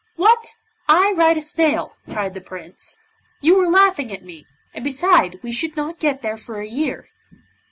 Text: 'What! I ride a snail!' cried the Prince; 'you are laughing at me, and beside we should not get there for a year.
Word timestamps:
'What! 0.15 0.55
I 0.89 1.11
ride 1.15 1.37
a 1.37 1.43
snail!' 1.43 1.93
cried 2.09 2.33
the 2.33 2.41
Prince; 2.41 2.97
'you 3.39 3.61
are 3.61 3.69
laughing 3.69 4.11
at 4.11 4.23
me, 4.25 4.47
and 4.73 4.83
beside 4.83 5.37
we 5.43 5.51
should 5.51 5.77
not 5.77 5.99
get 5.99 6.23
there 6.23 6.37
for 6.37 6.59
a 6.59 6.65
year. 6.67 7.09